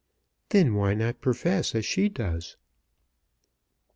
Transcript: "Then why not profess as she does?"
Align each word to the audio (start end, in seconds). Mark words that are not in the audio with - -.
"Then 0.49 0.73
why 0.73 0.95
not 0.95 1.21
profess 1.21 1.75
as 1.75 1.85
she 1.85 2.09
does?" 2.09 2.57